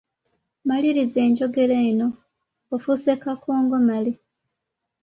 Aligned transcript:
Maliriza 0.67 1.19
enjogera 1.27 1.77
eno: 1.89 2.07
Ofuuse 2.75 3.11
kagongomale… 3.21 4.11